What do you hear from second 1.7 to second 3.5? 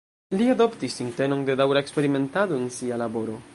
eksperimentado en sia laboro.